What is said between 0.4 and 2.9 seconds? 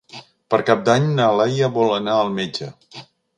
Per Cap d'Any na Laia vol anar al metge.